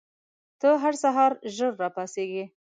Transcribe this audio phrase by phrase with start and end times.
[0.59, 2.43] ته هر سهار ژر راپاڅې؟